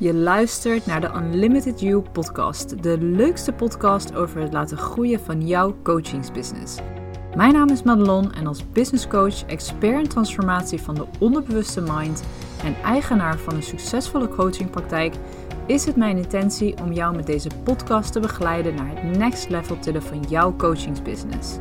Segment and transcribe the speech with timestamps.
[0.00, 5.46] Je luistert naar de Unlimited You podcast, de leukste podcast over het laten groeien van
[5.46, 6.76] jouw coachingsbusiness.
[7.36, 12.24] Mijn naam is Madelon en als business coach, expert in transformatie van de onderbewuste mind
[12.64, 15.14] en eigenaar van een succesvolle coachingpraktijk,
[15.66, 19.78] is het mijn intentie om jou met deze podcast te begeleiden naar het next level
[19.78, 21.58] tillen van jouw coachingsbusiness.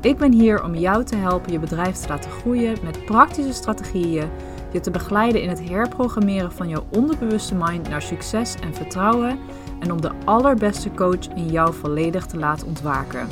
[0.00, 4.28] Ik ben hier om jou te helpen je bedrijf te laten groeien met praktische strategieën
[4.72, 9.38] je te begeleiden in het herprogrammeren van jouw onderbewuste mind naar succes en vertrouwen
[9.80, 13.28] en om de allerbeste coach in jou volledig te laten ontwaken.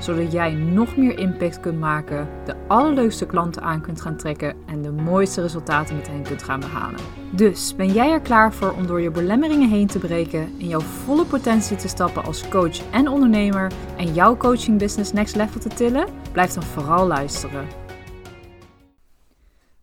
[0.00, 4.82] Zodat jij nog meer impact kunt maken, de allerleukste klanten aan kunt gaan trekken en
[4.82, 7.00] de mooiste resultaten met hen kunt gaan behalen.
[7.30, 10.80] Dus ben jij er klaar voor om door je belemmeringen heen te breken, in jouw
[10.80, 15.68] volle potentie te stappen als coach en ondernemer en jouw coaching business next level te
[15.68, 16.06] tillen?
[16.32, 17.89] Blijf dan vooral luisteren.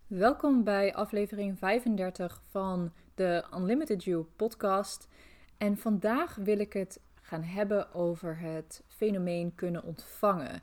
[0.07, 5.07] Welkom bij aflevering 35 van de Unlimited You podcast.
[5.57, 10.61] En vandaag wil ik het gaan hebben over het fenomeen kunnen ontvangen.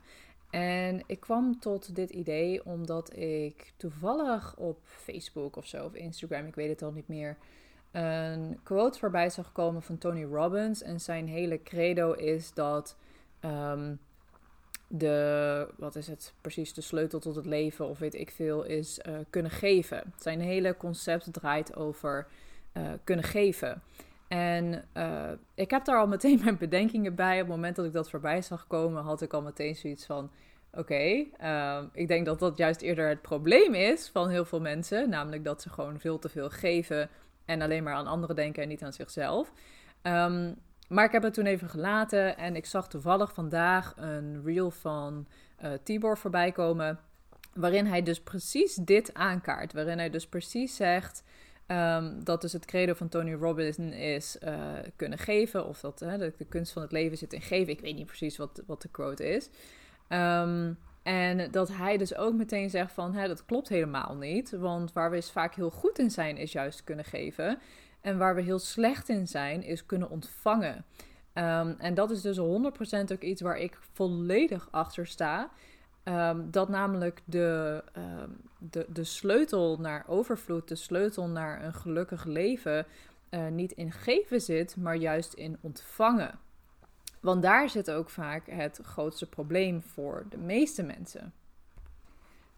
[0.49, 6.45] En ik kwam tot dit idee omdat ik toevallig op Facebook of zo, of Instagram,
[6.45, 7.37] ik weet het al niet meer,
[7.91, 10.81] een quote voorbij zag komen van Tony Robbins.
[10.81, 12.97] En zijn hele credo is dat
[13.39, 13.93] ehm,
[14.87, 18.99] de, wat is het precies, de sleutel tot het leven of weet ik veel, is
[19.07, 20.13] uh, kunnen geven.
[20.17, 22.27] Zijn hele concept draait over
[22.73, 23.81] uh, kunnen geven.
[24.27, 27.33] En uh, ik heb daar al meteen mijn bedenkingen bij.
[27.33, 30.31] Op het moment dat ik dat voorbij zag komen, had ik al meteen zoiets van:
[30.71, 35.09] oké, okay, ik denk dat dat juist eerder het probleem is van heel veel mensen.
[35.09, 37.09] Namelijk dat ze gewoon veel te veel geven
[37.45, 39.51] en alleen maar aan anderen denken en niet aan zichzelf.
[40.03, 40.55] Um,
[40.87, 45.27] maar ik heb het toen even gelaten en ik zag toevallig vandaag een reel van
[45.63, 46.99] uh, Tibor voorbij komen.
[47.53, 49.73] Waarin hij dus precies dit aankaart.
[49.73, 51.23] Waarin hij dus precies zegt
[51.67, 54.53] um, dat dus het credo van Tony Robbins is uh,
[54.95, 55.65] kunnen geven.
[55.67, 57.73] Of dat uh, de, de, kunst van het leven zit in geven.
[57.73, 59.49] Ik weet niet precies wat, wat de quote is.
[60.09, 64.51] Um, en dat hij dus ook meteen zegt van hè, dat klopt helemaal niet.
[64.51, 67.59] Want waar we eens vaak heel goed in zijn is juist kunnen geven.
[68.05, 70.85] En waar we heel slecht in zijn, is kunnen ontvangen.
[71.33, 72.41] Um, en dat is dus 100%
[73.11, 75.49] ook iets waar ik volledig achter sta.
[76.03, 82.25] Um, dat namelijk de, um, de, de sleutel naar overvloed, de sleutel naar een gelukkig
[82.25, 82.85] leven,
[83.29, 86.39] uh, niet in geven zit, maar juist in ontvangen.
[87.19, 91.33] Want daar zit ook vaak het grootste probleem voor de meeste mensen.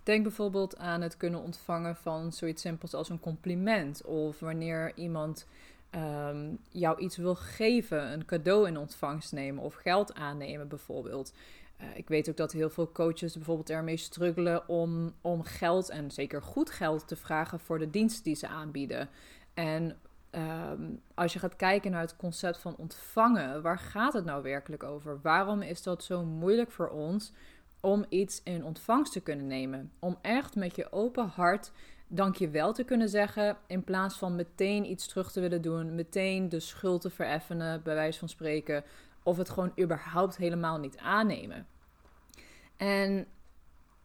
[0.08, 4.06] Denk bijvoorbeeld aan het kunnen ontvangen van zoiets simpels als een compliment.
[4.06, 5.48] Of wanneer iemand
[5.96, 11.34] um, jou iets wil geven, een cadeau in ontvangst nemen of geld aannemen bijvoorbeeld.
[11.82, 16.12] Uh, ik weet ook dat heel veel coaches bijvoorbeeld ermee struggelen om, om geld en
[16.12, 19.10] zeker goed geld te vragen voor de dienst die ze aanbieden.
[19.54, 19.98] En
[20.32, 24.84] um, als je gaat kijken naar het concept van ontvangen, waar gaat het nou werkelijk
[24.84, 25.20] over?
[25.22, 27.34] Waarom is dat zo moeilijk voor ons
[27.80, 29.92] om iets in ontvangst te kunnen nemen.
[30.00, 31.72] Om echt met je open hart
[32.08, 33.58] dankjewel te kunnen zeggen.
[33.68, 35.96] In plaats van meteen iets terug te willen doen.
[35.96, 38.84] Meteen de schuld te vereffenen, bij wijze van spreken.
[39.24, 41.68] Of het gewoon überhaupt helemaal niet aannemen.
[42.78, 43.28] En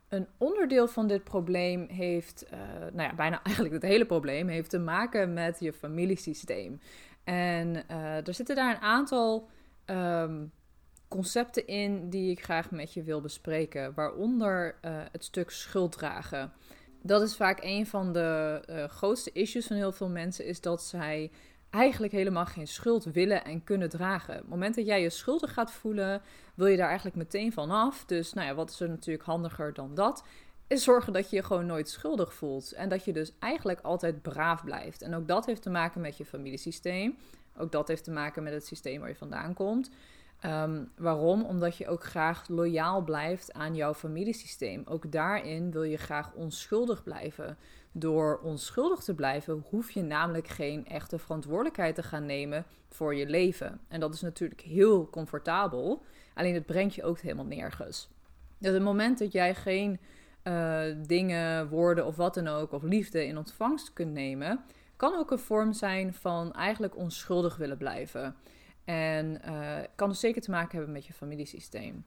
[0.09, 2.59] een onderdeel van dit probleem heeft, uh,
[2.93, 6.81] nou ja, bijna eigenlijk het hele probleem, heeft te maken met je familiesysteem.
[7.25, 9.49] En uh, er zitten daar een aantal
[9.87, 10.53] um,
[11.13, 16.53] concepten in die ik graag met je wil bespreken, waaronder uh, het stuk schuld dragen.
[17.03, 20.83] Dat is vaak een van de uh, grootste issues van heel veel mensen, is dat
[20.83, 21.31] zij
[21.71, 24.35] eigenlijk helemaal geen schuld willen en kunnen dragen.
[24.35, 26.23] Op het moment dat jij je schuldig gaat voelen,
[26.55, 28.05] wil je daar eigenlijk meteen van af.
[28.05, 30.25] Dus nou ja, wat is er natuurlijk handiger dan dat?
[30.67, 32.73] Is zorgen dat je je gewoon nooit schuldig voelt.
[32.73, 35.03] En dat je dus eigenlijk altijd braaf blijft.
[35.03, 37.17] En ook dat heeft te maken met je familiesysteem.
[37.57, 39.91] Ook dat heeft te maken met het systeem waar je vandaan komt.
[40.45, 41.45] Um, waarom?
[41.45, 44.83] Omdat je ook graag loyaal blijft aan jouw familiesysteem.
[44.85, 47.57] Ook daarin wil je graag onschuldig blijven.
[47.93, 53.27] Door onschuldig te blijven, hoef je namelijk geen echte verantwoordelijkheid te gaan nemen voor je
[53.27, 53.81] leven.
[53.89, 56.03] En dat is natuurlijk heel comfortabel,
[56.35, 58.09] alleen het brengt je ook helemaal nergens.
[58.59, 60.01] Dus het moment dat jij geen
[60.45, 64.65] uh, dingen, woorden of wat dan ook, of liefde in ontvangst kunt nemen,
[64.97, 68.37] kan ook een vorm zijn van eigenlijk onschuldig willen blijven.
[68.85, 72.05] En uh, kan dus zeker te maken hebben met je familiesysteem.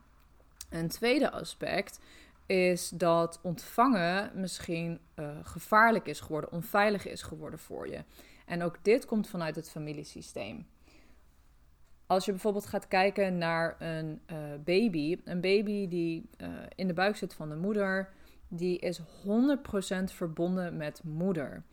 [0.70, 2.00] Een tweede aspect
[2.46, 8.04] is dat ontvangen misschien uh, gevaarlijk is geworden, onveilig is geworden voor je.
[8.46, 10.68] En ook dit komt vanuit het familiesysteem.
[12.08, 16.30] Als je bijvoorbeeld gaat kijken naar een uh, baby, een baby die
[16.76, 18.14] in de buik zit van de moeder,
[18.48, 19.04] die is 100%
[20.04, 21.64] verbonden met moeder.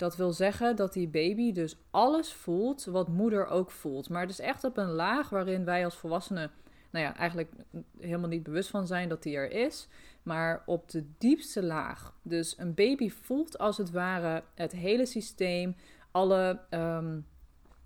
[0.00, 4.08] Dat wil zeggen dat die baby dus alles voelt wat moeder ook voelt.
[4.08, 6.50] Maar het is echt op een laag waarin wij als volwassenen,
[6.90, 7.52] nou ja, eigenlijk
[7.98, 9.88] helemaal niet bewust van zijn dat die er is.
[10.22, 12.14] Maar op de diepste laag.
[12.22, 15.76] Dus een baby voelt als het ware het hele systeem,
[16.10, 17.20] alle ehm,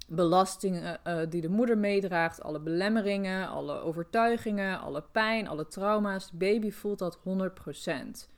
[0.09, 6.31] belastingen uh, die de moeder meedraagt, alle belemmeringen, alle overtuigingen, alle pijn, alle trauma's.
[6.33, 8.34] Baby voelt dat 100%.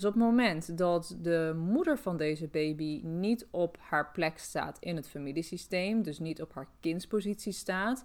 [0.00, 4.78] Dus op het moment dat de moeder van deze baby niet op haar plek staat
[4.78, 8.04] in het familiesysteem, dus niet op haar kindspositie staat,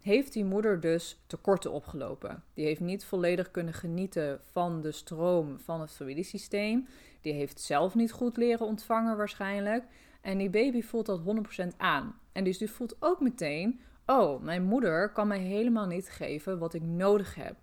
[0.00, 2.42] heeft die moeder dus tekorten opgelopen.
[2.54, 6.86] Die heeft niet volledig kunnen genieten van de stroom van het familiesysteem.
[7.20, 9.84] Die heeft zelf niet goed leren ontvangen waarschijnlijk.
[10.20, 11.20] En die baby voelt dat
[11.62, 12.18] 100% aan.
[12.32, 16.74] En dus die voelt ook meteen: oh, mijn moeder kan mij helemaal niet geven wat
[16.74, 17.56] ik nodig heb.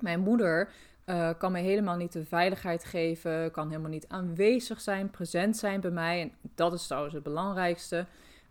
[0.00, 0.72] Mijn moeder
[1.06, 5.80] uh, kan mij helemaal niet de veiligheid geven, kan helemaal niet aanwezig zijn, present zijn
[5.80, 6.20] bij mij.
[6.20, 8.06] En dat is trouwens het belangrijkste.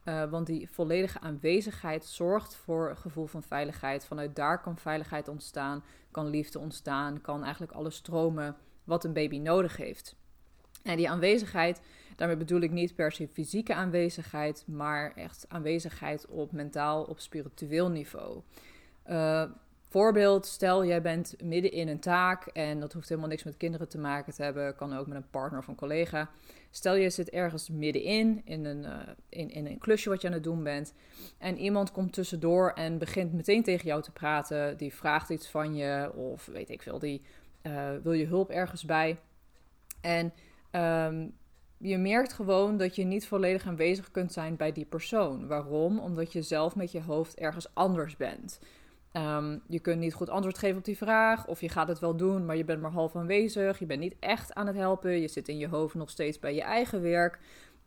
[0.06, 4.06] Uh, want die volledige aanwezigheid zorgt voor een gevoel van veiligheid.
[4.06, 9.38] Vanuit daar kan veiligheid ontstaan, kan liefde ontstaan, kan eigenlijk alles stromen wat een baby
[9.38, 10.16] nodig heeft.
[10.84, 11.82] En die aanwezigheid,
[12.16, 17.90] daarmee bedoel ik niet per se fysieke aanwezigheid, maar echt aanwezigheid op mentaal, op spiritueel
[17.90, 18.42] niveau.
[19.10, 19.44] Uh,
[19.96, 23.90] voorbeeld, stel jij bent midden in een taak en dat hoeft helemaal niks met kinderen
[23.90, 26.30] te maken te hebben, kan ook met een partner of een collega.
[26.70, 28.98] Stel je zit ergens middenin in een, uh,
[29.30, 30.94] in, in een klusje wat je aan het doen bent
[31.38, 35.76] en iemand komt tussendoor en begint meteen tegen jou te praten, die vraagt iets van
[35.76, 37.22] je of weet ik veel, die
[37.64, 39.20] uh, wil je hulp ergens bij.
[40.02, 40.34] En
[40.72, 41.34] um,
[41.78, 45.48] je merkt gewoon dat je niet volledig aanwezig kunt zijn bij die persoon.
[45.48, 46.00] Waarom?
[46.00, 48.60] Omdat je zelf met je hoofd ergens anders bent.
[49.18, 52.16] Um, je kunt niet goed antwoord geven op die vraag, of je gaat het wel
[52.16, 53.80] doen, maar je bent maar half aanwezig.
[53.80, 55.22] Je bent niet echt aan het helpen.
[55.22, 57.40] Je zit in je hoofd nog steeds bij je eigen werk.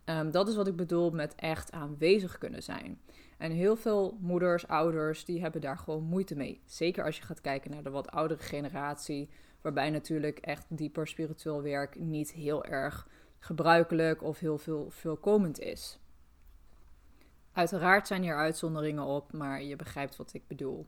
[0.05, 2.99] Um, dat is wat ik bedoel met echt aanwezig kunnen zijn.
[3.37, 6.61] En heel veel moeders, ouders, die hebben daar gewoon moeite mee.
[6.65, 9.29] Zeker als je gaat kijken naar de wat oudere generatie,
[9.61, 13.07] waarbij natuurlijk echt dieper spiritueel werk niet heel erg
[13.39, 15.99] gebruikelijk of heel veel voorkomend is.
[17.51, 20.87] Uiteraard zijn hier uitzonderingen op, maar je begrijpt wat ik bedoel.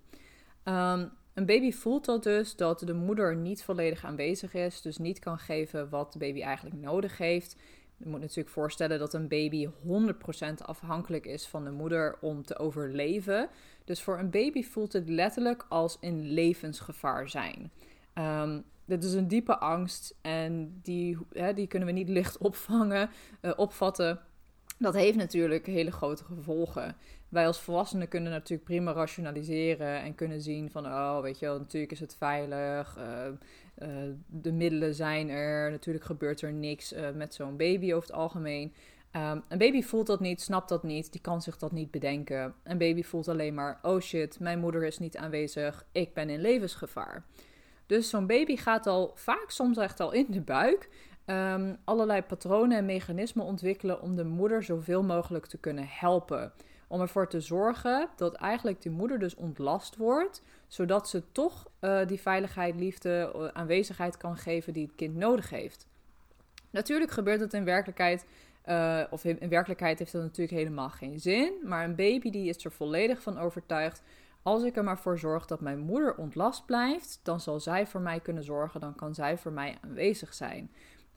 [0.65, 5.19] Um, een baby voelt dat dus dat de moeder niet volledig aanwezig is, dus niet
[5.19, 7.55] kan geven wat de baby eigenlijk nodig heeft.
[7.97, 9.69] Je moet natuurlijk voorstellen dat een baby 100%
[10.65, 13.49] afhankelijk is van de moeder om te overleven.
[13.85, 17.71] Dus voor een baby voelt het letterlijk als in levensgevaar zijn.
[18.15, 23.09] Um, dit is een diepe angst en die, hè, die kunnen we niet licht opvangen,
[23.41, 24.19] uh, opvatten.
[24.77, 26.95] Dat heeft natuurlijk hele grote gevolgen
[27.31, 31.57] wij als volwassenen kunnen natuurlijk prima rationaliseren en kunnen zien van, oh, weet je wel,
[31.57, 33.25] natuurlijk is het veilig, uh,
[33.87, 38.17] uh, de middelen zijn er, natuurlijk gebeurt er niks uh, met zo'n baby over het
[38.17, 38.73] algemeen.
[39.15, 42.53] Um, een baby voelt dat niet, snapt dat niet, die kan zich dat niet bedenken.
[42.63, 46.41] Een baby voelt alleen maar, oh shit, mijn moeder is niet aanwezig, ik ben in
[46.41, 47.25] levensgevaar.
[47.85, 50.89] Dus zo'n baby gaat al vaak soms echt al in de buik
[51.25, 56.51] um, allerlei patronen en mechanismen ontwikkelen om de moeder zoveel mogelijk te kunnen helpen.
[56.87, 62.05] Om ervoor te zorgen dat eigenlijk die moeder dus ontlast wordt, zodat ze toch uh,
[62.07, 65.87] die veiligheid, liefde, eh, aanwezigheid kan geven die het kind nodig heeft.
[66.69, 68.25] Natuurlijk gebeurt het in werkelijkheid,
[68.65, 72.49] uh, of in, in, werkelijkheid heeft dat natuurlijk helemaal geen zin, maar een baby die
[72.49, 74.01] is er volledig van overtuigd.
[74.43, 78.01] Als ik er maar voor zorg dat mijn moeder ontlast blijft, dan zal zij voor
[78.01, 80.71] mij kunnen zorgen, dan kan zij voor mij aanwezig zijn.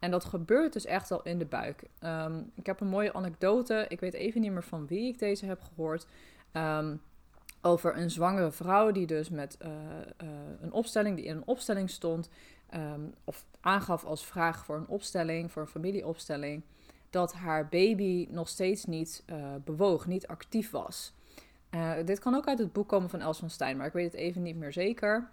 [0.04, 1.82] En dat gebeurt dus echt al in de buik.
[1.98, 3.84] Ehm, ik heb een mooie anekdote.
[3.88, 6.06] Ik weet even niet meer van wie ik deze heb gehoord.
[6.52, 7.00] Um,
[7.62, 10.28] over een zwangere vrouw die dus met uh, uh,
[10.60, 12.28] een opstelling, die in een opstelling stond,
[12.74, 16.62] um, of aangaf als vraag voor een opstelling, voor een familieopstelling,
[17.10, 21.12] dat haar baby nog steeds niet uh, bewoog, niet actief was.
[22.04, 24.20] dit kan ook uit het boek komen van Els van Stein, maar ik weet het
[24.20, 25.28] even niet meer zeker.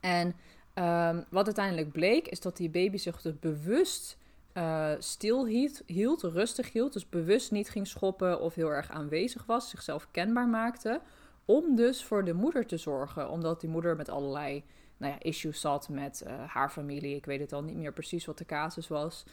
[0.00, 0.34] En
[0.74, 4.18] Um, wat uiteindelijk bleek, is dat die baby zich dus bewust
[4.54, 6.92] uh, stil hield, hield, rustig hield.
[6.92, 11.00] Dus bewust niet ging schoppen of heel erg aanwezig was, zichzelf kenbaar maakte.
[11.44, 13.30] Om dus voor de moeder te zorgen.
[13.30, 14.64] Omdat die moeder met allerlei
[14.96, 17.16] nou ja, issues zat met uh, haar familie.
[17.16, 19.24] Ik weet het al niet meer precies wat de casus was.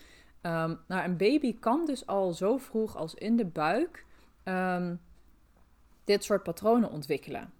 [0.41, 4.05] Um, nou, een baby kan dus al zo vroeg als in de buik
[4.43, 4.99] um,
[6.03, 7.53] dit soort patronen ontwikkelen.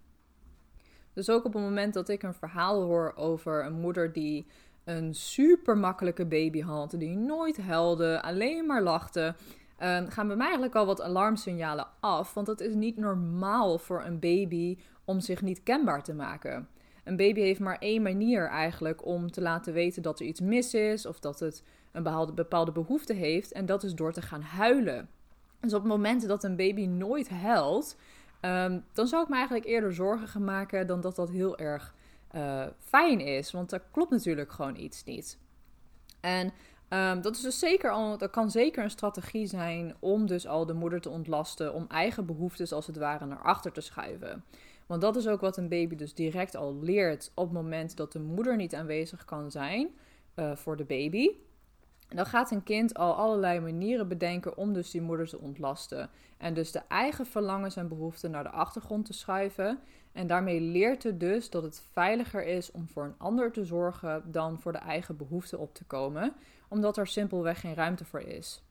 [1.17, 4.45] Dus ook op het moment dat ik een verhaal hoor over een moeder die
[4.83, 9.35] een super makkelijke baby had, die nooit huilde, alleen maar lachte,
[9.79, 12.33] uh, gaan bij mij eigenlijk al wat alarmsignalen af.
[12.33, 16.67] Want het is niet normaal voor een baby om zich niet kenbaar te maken.
[17.03, 20.73] een baby heeft maar één manier eigenlijk om te laten weten dat er iets mis
[20.73, 23.51] is of dat het een bepaalde, behoefte heeft.
[23.51, 25.09] En dat is door te gaan huilen.
[25.59, 27.95] Dus op het moment dat een baby nooit huilt,
[28.39, 31.93] ehm, dan zou ik me eigenlijk eerder zorgen gaan maken dan dat dat heel erg
[32.35, 33.51] uh, fijn is.
[33.51, 35.37] Want er klopt natuurlijk gewoon iets niet.
[36.19, 36.53] En
[36.89, 40.65] um, dat, is dus zeker al, dat kan zeker een strategie zijn om dus al
[40.65, 44.43] de moeder te ontlasten, om eigen behoeftes als het ware naar achter te schuiven.
[44.85, 48.11] Want dat is ook wat een baby dus direct al leert op het moment dat
[48.11, 49.89] de moeder niet aanwezig kan zijn
[50.35, 51.29] uh, voor de baby.
[52.07, 56.09] Dan gaat een kind al allerlei manieren bedenken om dus die moeder te ontlasten.
[56.37, 59.79] En dus de eigen verlangens en behoeften naar de achtergrond te schuiven.
[60.11, 64.31] En daarmee leert het dus dat het veiliger is om voor een ander te zorgen
[64.31, 66.33] dan voor de eigen behoeften op te komen,
[66.67, 68.61] omdat er simpelweg geen ruimte voor is.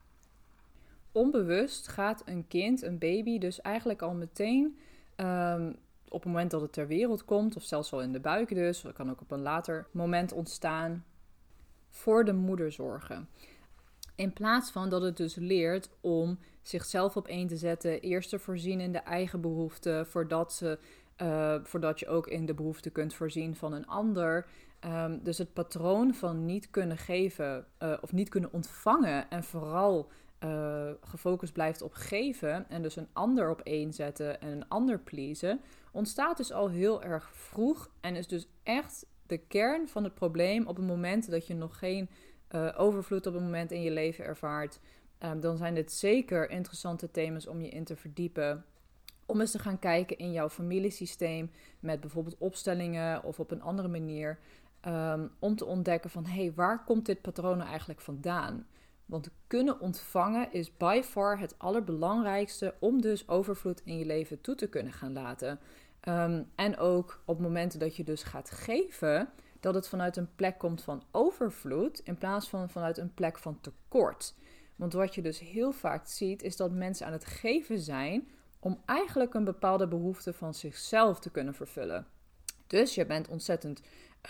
[1.11, 4.77] Onbewust gaat een kind, een baby, dus eigenlijk al meteen
[5.15, 5.75] um,
[6.07, 8.81] op het moment dat het ter wereld komt, of zelfs al in de buik dus,
[8.81, 11.05] dat kan ook op een later moment ontstaan,
[11.97, 13.29] voor de moeder zorgen.
[14.15, 18.39] In plaats van dat het dus leert om zichzelf op één te zetten, eerst te
[18.39, 20.79] voorzien in de eigen behoeften, voordat, ze,
[21.21, 24.45] uh, voordat je ook in de behoeften kunt voorzien van een ander.
[24.85, 30.11] Um, dus het patroon van niet kunnen geven uh, of niet kunnen ontvangen en vooral
[30.43, 34.99] uh, gefocust blijft op geven en dus een ander op één zetten en een ander
[34.99, 35.61] pleasen,
[35.91, 40.67] ontstaat dus al heel erg vroeg en is dus echt de kern van het probleem
[40.67, 42.09] op het moment dat je nog geen
[42.51, 44.79] uh, overvloed op het moment in je leven ervaart.
[45.23, 48.65] Um, dan zijn dit zeker interessante thema's om je in te verdiepen.
[49.25, 53.87] Om eens te gaan kijken in jouw familiesysteem met bijvoorbeeld opstellingen of op een andere
[53.87, 54.39] manier.
[54.87, 58.67] Um, om te ontdekken van hé, hey, waar komt dit patroon nou eigenlijk vandaan?
[59.05, 64.55] Want kunnen ontvangen is by far het allerbelangrijkste om dus overvloed in je leven toe
[64.55, 65.59] te kunnen gaan laten.
[66.03, 70.57] Um, en ook op momenten dat je dus gaat geven, dat het vanuit een plek
[70.57, 74.35] komt van overvloed in plaats van vanuit een plek van tekort.
[74.75, 78.27] Want wat je dus heel vaak ziet, is dat mensen aan het geven zijn
[78.59, 82.07] om eigenlijk een bepaalde behoefte van zichzelf te kunnen vervullen.
[82.67, 83.81] Dus je bent ontzettend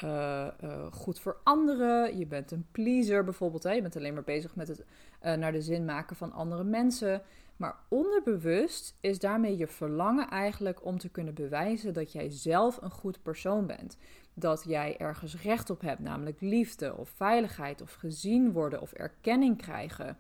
[0.04, 2.18] uh, uh, goed voor anderen.
[2.18, 3.64] Je bent een pleaser bijvoorbeeld.
[3.64, 3.72] Hè?
[3.72, 4.80] Je bent alleen maar bezig met het
[5.24, 7.22] uh, naar de zin maken van andere mensen.
[7.58, 12.92] Maar onderbewust is daarmee je verlangen eigenlijk om te kunnen bewijzen dat jij zelf een
[12.92, 13.98] goed persoon bent.
[14.34, 19.58] Dat jij ergens recht op hebt, namelijk liefde of veiligheid of gezien worden of erkenning
[19.58, 20.18] krijgen.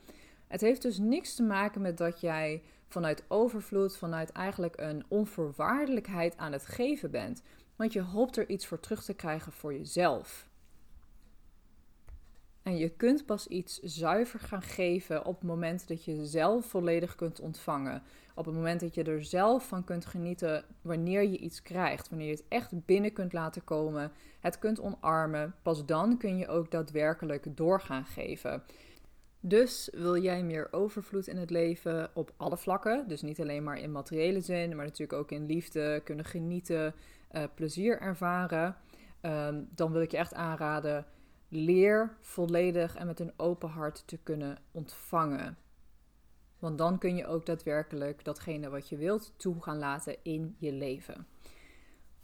[0.47, 6.37] Het heeft dus niks te maken met dat jij vanuit overvloed, vanuit eigenlijk een onvoorwaardelijkheid
[6.37, 7.43] aan het geven bent.
[7.75, 10.47] Want je hoopt er iets voor terug te krijgen voor jezelf.
[12.67, 17.15] En je kunt pas iets zuiver gaan geven op het moment dat je zelf volledig
[17.15, 18.01] kunt ontvangen.
[18.35, 22.09] Op het moment dat je er zelf van kunt genieten wanneer je iets krijgt.
[22.09, 25.55] Wanneer je het echt binnen kunt laten komen, het kunt omarmen.
[25.61, 28.63] Pas dan kun je ook daadwerkelijk doorgaan geven.
[29.39, 33.07] Dus wil jij meer overvloed in het leven op alle vlakken.
[33.07, 36.93] Dus niet alleen maar in materiële zin, maar natuurlijk ook in liefde, kunnen genieten,
[37.31, 38.75] uh, plezier ervaren.
[39.21, 41.05] Um, dan wil ik je echt aanraden
[41.47, 45.57] leer volledig en met een open hart te kunnen ontvangen.
[46.59, 50.71] Want dan kun je ook daadwerkelijk datgene wat je wilt toe gaan laten in je
[50.71, 51.27] leven.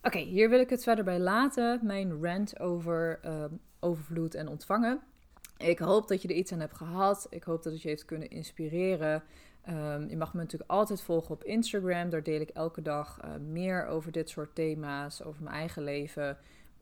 [0.01, 1.80] Oké, hier wil ik het verder bij laten.
[1.86, 3.46] Mijn rant over uh,
[3.80, 5.01] overvloed en ontvangen.
[5.58, 7.27] Ik hoop dat je er iets aan hebt gehad.
[7.30, 9.24] Ik hoop dat het je heeft kunnen inspireren.
[9.70, 12.10] Um, je mag me natuurlijk altijd volgen op Instagram.
[12.10, 16.38] Daar deel ik elke dag uh, meer over dit soort thema's, over mijn eigen leven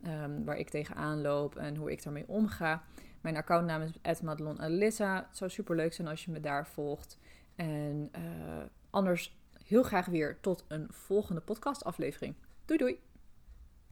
[0.08, 2.84] um, waar ik tegenaan loop en hoe ik daarmee omga.
[3.22, 5.16] Mijn accountnaam is @madelonalissa.
[5.28, 7.20] Het zou super leuk zijn als je me daar volgt.
[7.56, 12.36] En uh, anders heel graag weer tot een volgende podcastaflevering.
[12.66, 13.11] Doei doei!